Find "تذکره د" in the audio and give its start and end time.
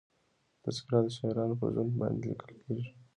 0.63-1.07